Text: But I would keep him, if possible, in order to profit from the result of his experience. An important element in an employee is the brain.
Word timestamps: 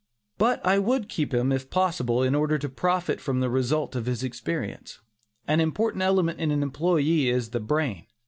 But 0.39 0.65
I 0.65 0.79
would 0.79 1.09
keep 1.09 1.31
him, 1.31 1.51
if 1.51 1.69
possible, 1.69 2.23
in 2.23 2.33
order 2.33 2.57
to 2.57 2.67
profit 2.67 3.21
from 3.21 3.39
the 3.39 3.51
result 3.51 3.95
of 3.95 4.07
his 4.07 4.23
experience. 4.23 4.99
An 5.47 5.59
important 5.59 6.01
element 6.01 6.39
in 6.39 6.49
an 6.49 6.63
employee 6.63 7.29
is 7.29 7.51
the 7.51 7.59
brain. 7.59 8.07